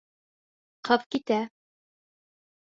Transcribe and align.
Ҡыҙ 0.89 1.05
китә. 1.17 1.37